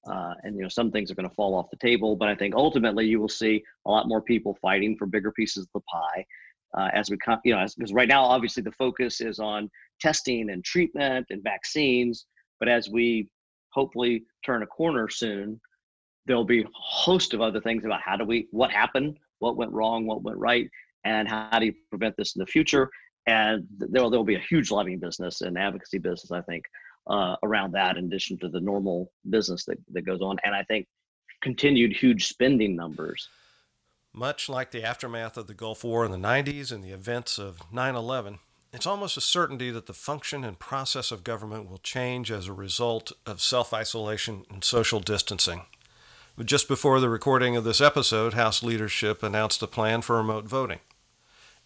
[0.07, 2.35] Uh, and you know some things are going to fall off the table but i
[2.35, 5.81] think ultimately you will see a lot more people fighting for bigger pieces of the
[5.81, 6.25] pie
[6.77, 10.49] uh, as we come you know because right now obviously the focus is on testing
[10.51, 12.25] and treatment and vaccines
[12.59, 13.29] but as we
[13.73, 15.59] hopefully turn a corner soon
[16.25, 19.71] there'll be a host of other things about how do we what happened what went
[19.71, 20.69] wrong what went right
[21.05, 22.89] and how do you prevent this in the future.
[23.27, 26.63] And there'll, there'll be a huge lobbying business and advocacy business i think
[27.09, 30.63] uh, around that in addition to the normal business that, that goes on and i
[30.63, 30.87] think
[31.41, 33.27] continued huge spending numbers
[34.13, 37.61] Much like the aftermath of the Gulf War in the 90s and the events of
[37.71, 38.39] 9 11,
[38.71, 42.53] it's almost a certainty that the function and process of government will change as a
[42.53, 45.61] result of self isolation and social distancing.
[46.43, 50.79] Just before the recording of this episode, House leadership announced a plan for remote voting.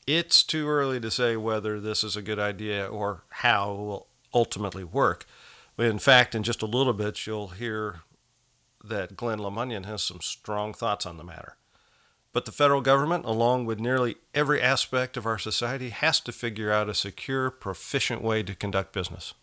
[0.08, 4.08] It's too early to say whether this is a good idea or how it will
[4.34, 5.26] ultimately work.
[5.78, 8.02] In fact, in just a little bit, you'll hear
[8.84, 11.56] that Glenn LeMunyon has some strong thoughts on the matter.
[12.34, 16.72] But the federal government, along with nearly every aspect of our society, has to figure
[16.72, 19.36] out a secure, proficient way to conduct business.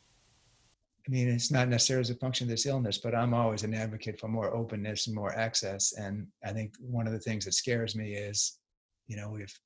[1.06, 3.74] I mean, it's not necessarily as a function of this illness, but I'm always an
[3.74, 5.92] advocate for more openness and more access.
[5.94, 8.58] And I think one of the things that scares me is,
[9.06, 9.58] you know, if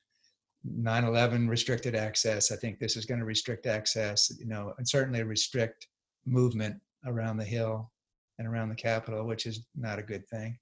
[0.67, 5.23] 9/11 restricted access, I think this is going to restrict access, you know, and certainly
[5.23, 5.89] restrict
[6.27, 7.91] movement around the hill
[8.39, 10.59] and around the Capitol, which is not a good thing.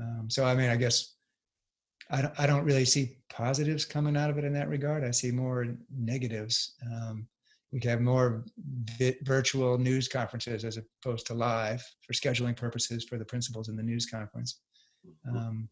[0.00, 1.14] Um, so, I mean, I guess
[2.10, 5.04] I don't, I don't really see positives coming out of it in that regard.
[5.04, 6.74] I see more negatives.
[6.86, 7.26] Um,
[7.72, 8.44] we could have more
[8.98, 13.76] vi- virtual news conferences as opposed to live for scheduling purposes for the principals in
[13.76, 14.60] the news conference.
[15.26, 15.68] Um,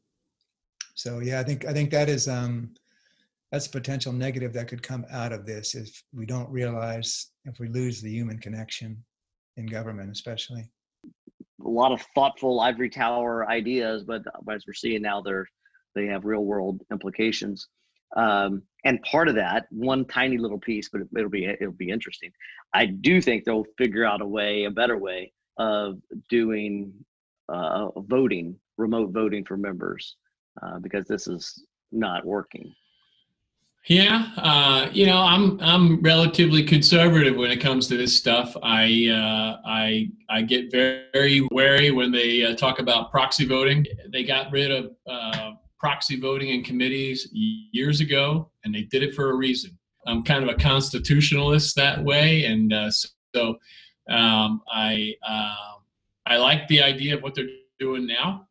[0.94, 2.74] so yeah, I think I think that is um,
[3.52, 7.58] that's a potential negative that could come out of this if we don't realize if
[7.58, 9.02] we lose the human connection
[9.56, 10.70] in government, especially.
[11.64, 15.46] a lot of thoughtful ivory tower ideas, but as we're seeing now, they're
[15.94, 17.66] they have real world implications.
[18.16, 21.90] Um, and part of that, one tiny little piece, but it, it'll be it'll be
[21.90, 22.30] interesting.
[22.74, 26.92] I do think they'll figure out a way, a better way of doing
[27.48, 30.16] uh, voting, remote voting for members,
[30.62, 32.72] uh, because this is not working.
[33.90, 38.56] Yeah, uh, you know, I'm I'm relatively conservative when it comes to this stuff.
[38.62, 43.84] I uh, I I get very, very wary when they uh, talk about proxy voting.
[44.12, 49.12] They got rid of uh, proxy voting in committees years ago, and they did it
[49.12, 49.76] for a reason.
[50.06, 53.58] I'm kind of a constitutionalist that way, and uh, so
[54.08, 55.80] um, I uh,
[56.26, 57.48] I like the idea of what they're
[57.80, 58.46] doing now.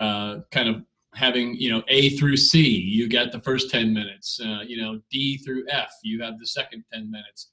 [0.00, 0.82] Uh, kind of
[1.14, 4.40] having you know A through C, you get the first ten minutes.
[4.40, 7.52] Uh, you know D through F, you have the second ten minutes.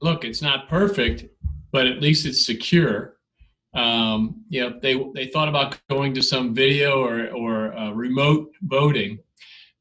[0.00, 1.24] Look, it's not perfect,
[1.72, 3.16] but at least it's secure.
[3.74, 8.50] Um, you know they they thought about going to some video or or uh, remote
[8.62, 9.18] voting,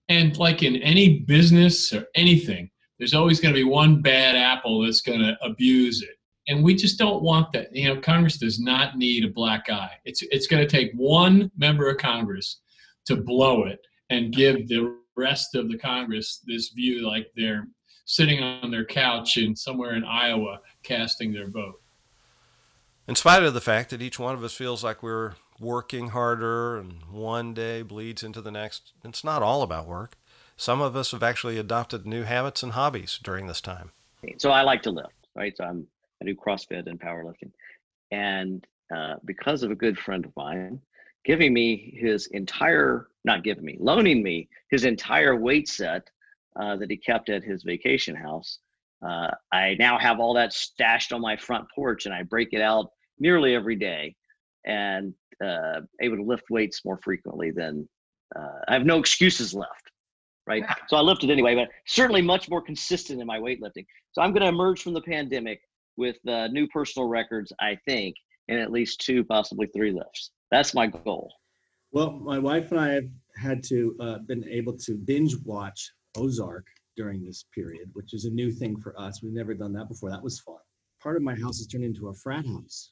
[0.09, 4.81] and like in any business or anything, there's always going to be one bad apple
[4.81, 6.17] that's going to abuse it
[6.47, 7.73] and we just don't want that.
[7.73, 9.91] You know, Congress does not need a black eye.
[10.05, 12.61] It's it's going to take one member of Congress
[13.05, 17.67] to blow it and give the rest of the Congress this view like they're
[18.05, 21.79] sitting on their couch in somewhere in Iowa casting their vote.
[23.07, 26.77] In spite of the fact that each one of us feels like we're working harder
[26.77, 30.15] and one day bleeds into the next, it's not all about work.
[30.55, 33.91] Some of us have actually adopted new habits and hobbies during this time.
[34.37, 35.55] So I like to lift, right?
[35.57, 35.87] So I'm
[36.21, 37.51] I do CrossFit and powerlifting,
[38.11, 40.79] and uh, because of a good friend of mine
[41.25, 46.09] giving me his entire not giving me loaning me his entire weight set
[46.59, 48.59] uh, that he kept at his vacation house.
[49.05, 52.61] Uh, i now have all that stashed on my front porch and i break it
[52.61, 54.15] out nearly every day
[54.65, 57.87] and uh, able to lift weights more frequently than
[58.35, 59.91] uh, i have no excuses left
[60.47, 60.63] right?
[60.87, 63.85] So i lifted anyway but certainly much more consistent in my weightlifting.
[64.13, 65.59] So i'm going to emerge from the pandemic
[65.97, 68.15] with uh, new personal records i think
[68.47, 71.31] and at least two possibly three lifts that's my goal
[71.91, 76.65] Well, my wife and I have had to uh, been able to binge watch Ozark
[76.95, 79.21] during this period, which is a new thing for us.
[79.21, 80.09] We've never done that before.
[80.09, 80.57] That was fun.
[81.01, 82.91] Part of my house has turned into a frat house.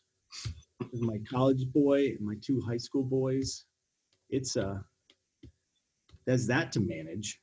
[0.80, 3.66] With my college boy and my two high school boys.
[4.30, 4.80] It's uh
[6.26, 7.40] there's that to manage.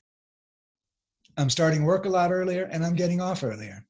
[1.37, 3.85] I'm starting work a lot earlier and I'm getting off earlier,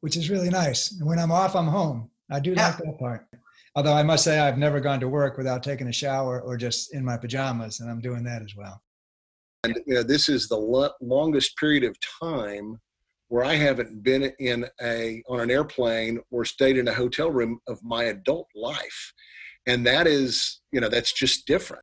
[0.00, 0.92] which is really nice.
[0.92, 2.10] And when I'm off, I'm home.
[2.30, 3.26] I do like that part.
[3.76, 6.94] Although I must say I've never gone to work without taking a shower or just
[6.94, 8.82] in my pajamas, and I'm doing that as well.
[9.64, 12.80] And you know, this is the lo- longest period of time
[13.28, 17.60] where I haven't been in a on an airplane or stayed in a hotel room
[17.68, 19.12] of my adult life,
[19.66, 21.82] and that is you know that's just different.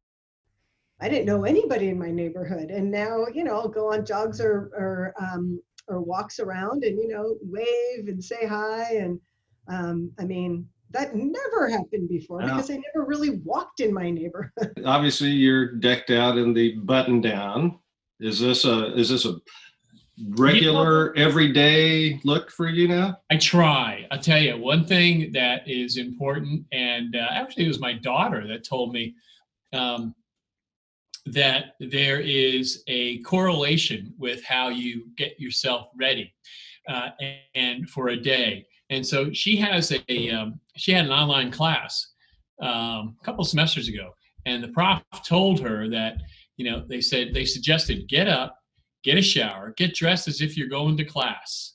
[0.99, 4.41] I didn't know anybody in my neighborhood, and now you know I'll go on jogs
[4.41, 9.19] or or um, or walks around and you know wave and say hi, and
[9.67, 12.47] um, I mean that never happened before No.
[12.47, 14.73] because I never really walked in my neighborhood.
[14.85, 17.79] Obviously, you're decked out in the button down.
[18.19, 19.35] Is this a is this a
[20.29, 23.17] regular everyday look for you now?
[23.31, 24.07] I try.
[24.11, 28.47] I'll tell you one thing that is important, and uh, actually, it was my daughter
[28.47, 29.15] that told me
[29.73, 30.13] um,
[31.25, 36.33] that there is a correlation with how you get yourself ready
[36.87, 38.67] uh, and, and for a day.
[38.93, 42.07] And so she has a um, she had an online class
[42.61, 44.11] um, a couple semesters ago,
[44.45, 46.17] and the prof told her that
[46.57, 48.57] you know they said they suggested get up,
[49.03, 51.73] get a shower, get dressed as if you're going to class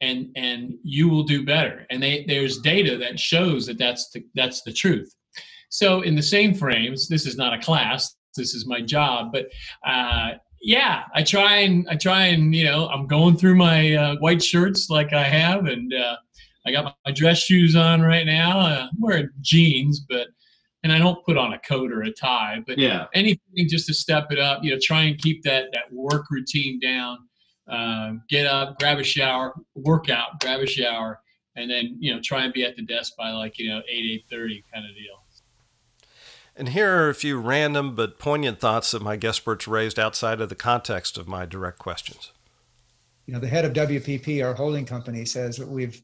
[0.00, 1.86] and and you will do better.
[1.90, 5.14] And they there's data that shows that that's the that's the truth.
[5.68, 9.46] So in the same frames this is not a class this is my job but
[9.86, 14.16] uh yeah i try and i try and you know i'm going through my uh,
[14.16, 16.16] white shirts like i have and uh
[16.66, 20.28] i got my, my dress shoes on right now uh, i'm wearing jeans but
[20.82, 23.06] and i don't put on a coat or a tie but Yeah.
[23.14, 26.78] anything just to step it up you know try and keep that that work routine
[26.80, 27.18] down
[27.68, 31.20] um, get up, grab a shower, workout, grab a shower,
[31.56, 34.04] and then you know try and be at the desk by like you know eight
[34.08, 35.22] eight thirty kind of deal.
[36.58, 40.40] And here are a few random but poignant thoughts that my guest experts raised outside
[40.40, 42.32] of the context of my direct questions.
[43.26, 46.00] You know, the head of WPP, our holding company, says that we've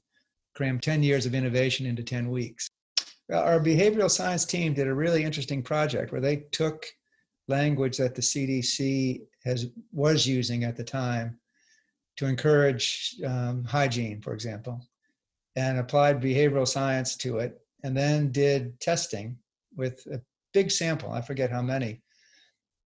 [0.63, 2.69] crammed 10 years of innovation into 10 weeks.
[3.33, 6.87] Our behavioral science team did a really interesting project where they took
[7.49, 11.41] language that the CDC has was using at the time
[12.17, 14.81] to encourage um, hygiene, for example,
[15.57, 19.37] and applied behavioral science to it, and then did testing
[19.75, 20.21] with a
[20.55, 21.11] big sample.
[21.11, 22.03] I forget how many,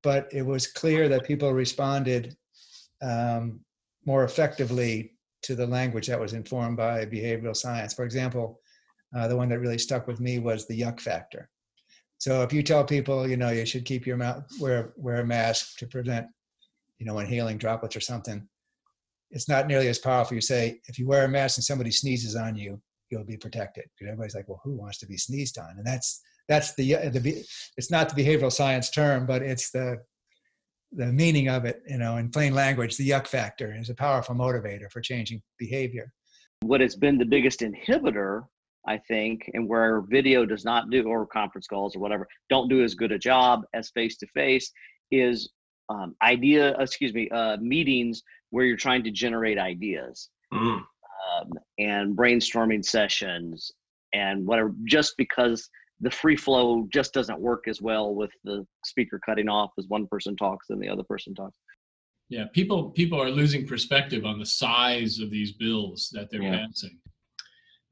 [0.03, 2.39] but it was clear that people responded
[3.03, 3.61] um,
[4.07, 5.16] more effectively
[5.47, 7.95] to the language that was informed by behavioral science.
[7.95, 8.61] For example,
[9.17, 11.49] uh, the one that really stuck with me was the yuck factor.
[12.19, 15.27] So if you tell people, you know, you should keep your mouth wear wear a
[15.27, 16.27] mask to prevent,
[16.99, 18.49] you know, inhaling droplets or something,
[19.31, 20.35] it's not nearly as powerful.
[20.35, 22.81] You say if you wear a mask and somebody sneezes on you,
[23.11, 23.85] you'll be protected.
[23.85, 25.75] Because everybody's like, well, who wants to be sneezed on?
[25.77, 27.45] And that's that's the the
[27.77, 29.99] it's not the behavioral science term, but it's the
[30.93, 31.83] the meaning of it.
[31.89, 36.13] You know, in plain language, the yuck factor is a powerful motivator for changing behavior.
[36.63, 38.45] what has been the biggest inhibitor
[38.89, 42.83] i think and where video does not do or conference calls or whatever don't do
[42.83, 44.73] as good a job as face to face
[45.11, 45.51] is
[45.91, 50.79] um, idea excuse me uh, meetings where you're trying to generate ideas Mm.
[50.79, 53.71] um, and brainstorming sessions
[54.15, 55.69] and whatever just because
[56.01, 60.07] the free flow just doesn't work as well with the speaker cutting off as one
[60.07, 61.57] person talks and the other person talks
[62.29, 66.67] Yeah, people people are losing perspective on the size of these bills that they're Yeah.
[66.67, 66.99] passing.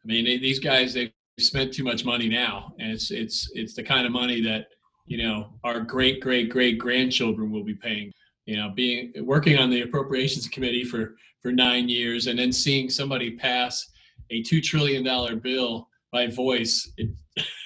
[0.03, 3.75] I mean, they- these guys they've spent too much money now, and it's it's it's
[3.75, 4.69] the kind of money that
[5.07, 8.13] you know our great great great grandchildren will be paying.
[8.47, 12.91] You know, being working on the appropriations committee for for nine years, and then seeing
[12.91, 13.89] somebody pass
[14.31, 16.93] a two trillion dollar bill by voice.
[16.99, 17.11] It,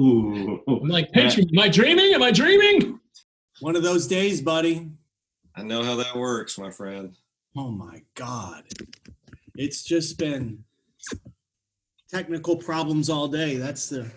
[0.00, 0.60] Ooh.
[0.68, 2.12] I'm like, picture, am I dreaming?
[2.14, 3.00] Am I dreaming?
[3.60, 4.90] One of those days, buddy.
[5.56, 7.16] I know how that works, my friend.
[7.56, 8.64] Oh my God.
[9.56, 10.64] It's just been
[12.08, 13.56] technical problems all day.
[13.56, 14.10] That's the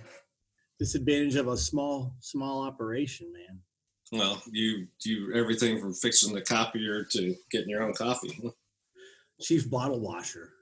[0.79, 3.59] disadvantage of a small, small operation, man.
[4.11, 8.51] Well, you do everything from fixing the copier to getting your own coffee.
[9.39, 10.53] Chief bottle washer.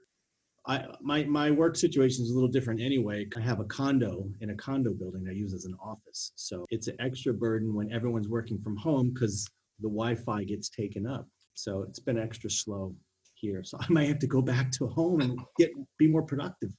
[0.66, 3.26] I my my work situation is a little different anyway.
[3.36, 6.32] I have a condo in a condo building I use as an office.
[6.36, 9.46] So it's an extra burden when everyone's working from home because
[9.80, 11.26] the Wi-Fi gets taken up.
[11.54, 12.94] So it's been extra slow
[13.34, 13.64] here.
[13.64, 16.70] So I might have to go back to home and get be more productive.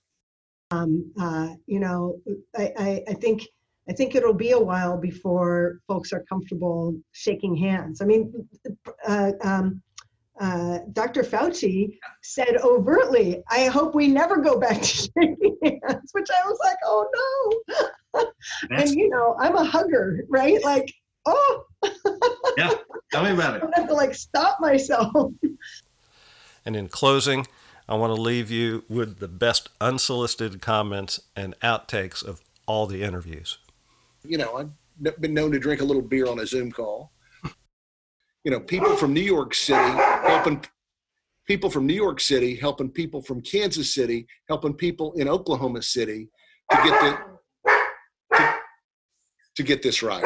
[0.71, 2.19] um, uh, you know,
[2.55, 3.47] I, I, I think
[3.89, 7.99] I think it'll be a while before folks are comfortable shaking hands.
[7.99, 8.32] I mean,
[9.07, 9.82] uh, um,
[10.41, 11.23] uh, Dr.
[11.23, 16.59] Fauci said overtly, "I hope we never go back to shaking hands," which I was
[16.63, 17.61] like, "Oh
[18.15, 18.25] no!"
[18.71, 20.61] and you know, I'm a hugger, right?
[20.63, 20.91] Like,
[21.25, 21.65] oh,
[22.57, 22.71] yeah,
[23.11, 23.59] Tell me about I it.
[23.61, 25.31] don't have to like stop myself.
[26.65, 27.45] And in closing,
[27.87, 33.03] I want to leave you with the best unsolicited comments and outtakes of all the
[33.03, 33.57] interviews.
[34.23, 37.11] You know, I've been known to drink a little beer on a Zoom call.
[38.43, 39.91] You know, people from New York City
[40.23, 40.63] helping
[41.47, 46.29] people from New York City helping people from Kansas City helping people in Oklahoma City
[46.71, 48.55] to get the to,
[49.57, 50.23] to get this right.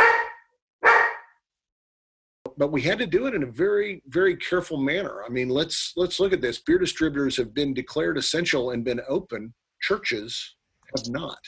[2.58, 5.24] But we had to do it in a very very careful manner.
[5.26, 6.60] I mean let's let's look at this.
[6.60, 9.54] Beer distributors have been declared essential and been open.
[9.82, 10.56] Churches
[10.96, 11.40] have not.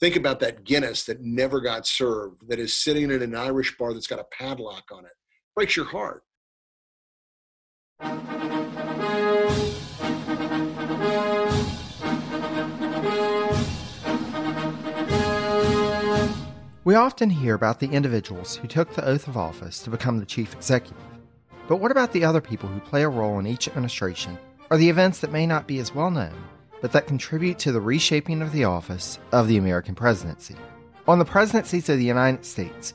[0.00, 3.92] Think about that guinness that never got served that is sitting in an irish bar
[3.92, 5.15] that's got a padlock on it
[5.56, 6.22] breaks your heart
[16.84, 20.26] We often hear about the individuals who took the oath of office to become the
[20.26, 21.02] chief executive.
[21.66, 24.38] But what about the other people who play a role in each administration,
[24.70, 26.34] or the events that may not be as well known,
[26.80, 30.54] but that contribute to the reshaping of the office of the American presidency?
[31.08, 32.94] On the presidencies of the United States,